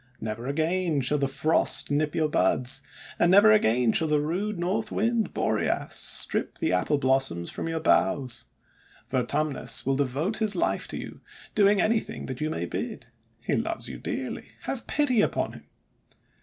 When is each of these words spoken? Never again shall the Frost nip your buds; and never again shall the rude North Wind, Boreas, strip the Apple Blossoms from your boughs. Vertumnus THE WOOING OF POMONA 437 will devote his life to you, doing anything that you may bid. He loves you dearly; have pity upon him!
Never 0.19 0.47
again 0.47 1.01
shall 1.01 1.19
the 1.19 1.27
Frost 1.27 1.91
nip 1.91 2.15
your 2.15 2.27
buds; 2.27 2.81
and 3.19 3.29
never 3.29 3.51
again 3.51 3.91
shall 3.91 4.07
the 4.07 4.19
rude 4.19 4.57
North 4.57 4.91
Wind, 4.91 5.31
Boreas, 5.31 5.93
strip 5.93 6.57
the 6.57 6.73
Apple 6.73 6.97
Blossoms 6.97 7.51
from 7.51 7.69
your 7.69 7.79
boughs. 7.81 8.45
Vertumnus 9.11 9.83
THE 9.83 9.89
WOOING 9.91 9.99
OF 10.01 10.07
POMONA 10.11 10.11
437 10.11 10.25
will 10.25 10.29
devote 10.31 10.37
his 10.37 10.55
life 10.55 10.87
to 10.87 10.97
you, 10.97 11.21
doing 11.53 11.79
anything 11.79 12.25
that 12.25 12.41
you 12.41 12.49
may 12.49 12.65
bid. 12.65 13.05
He 13.41 13.53
loves 13.53 13.87
you 13.87 13.99
dearly; 13.99 14.47
have 14.61 14.87
pity 14.87 15.21
upon 15.21 15.53
him! 15.53 15.65